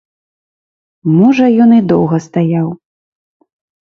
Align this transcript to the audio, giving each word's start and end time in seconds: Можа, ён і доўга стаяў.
Можа, 1.17 1.45
ён 1.65 1.71
і 1.79 1.81
доўга 1.91 2.17
стаяў. 2.27 2.67